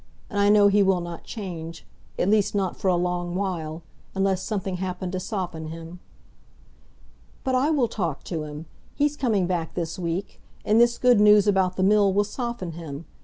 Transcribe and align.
And 0.31 0.39
I 0.39 0.49
know 0.49 0.67
he 0.67 0.81
will 0.81 0.99
not 0.99 1.25
change—at 1.25 2.27
least 2.27 2.55
not 2.55 2.75
for 2.75 2.87
a 2.87 2.95
long 2.95 3.35
while—unless 3.35 4.41
something 4.41 4.77
happened 4.77 5.11
to 5.11 5.19
soften 5.19 5.67
him." 5.67 5.99
"But 7.43 7.53
I 7.53 7.69
will 7.69 7.87
talk 7.87 8.23
to 8.23 8.45
him; 8.45 8.65
he's 8.95 9.15
coming 9.15 9.45
back 9.45 9.75
this 9.75 9.99
week. 9.99 10.41
And 10.65 10.81
this 10.81 10.97
good 10.97 11.19
news 11.19 11.45
about 11.47 11.75
the 11.75 11.83
Mill 11.83 12.11
will 12.13 12.23
soften 12.23 12.71
him. 12.71 13.05